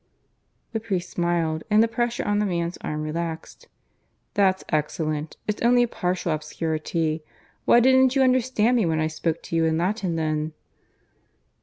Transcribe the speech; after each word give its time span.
_"The 0.71 0.79
priest 0.79 1.11
smiled, 1.11 1.63
and 1.69 1.83
the 1.83 1.87
pressure 1.87 2.23
on 2.25 2.39
the 2.39 2.45
man's 2.47 2.75
arm 2.77 3.03
relaxed. 3.03 3.67
"That's 4.33 4.63
excellent. 4.69 5.37
It's 5.45 5.61
only 5.61 5.83
a 5.83 5.87
partial 5.87 6.31
obscurity. 6.31 7.23
Why 7.65 7.81
didn't 7.81 8.15
you 8.15 8.23
understand 8.23 8.77
me 8.77 8.87
when 8.87 8.99
I 8.99 9.05
spoke 9.05 9.43
to 9.43 9.55
you 9.55 9.65
in 9.65 9.77
Latin 9.77 10.15
then?" 10.15 10.53